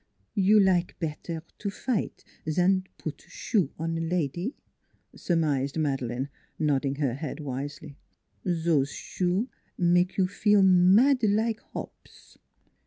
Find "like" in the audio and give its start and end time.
0.59-0.99, 11.21-11.59